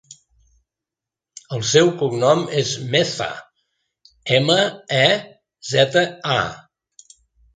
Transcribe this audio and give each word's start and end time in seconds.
El 1.57 1.59
seu 1.71 1.89
cognom 1.99 2.39
és 2.61 2.71
Meza: 2.95 3.27
ema, 4.37 4.57
e, 5.01 5.05
zeta, 5.75 6.07
a. 6.39 7.13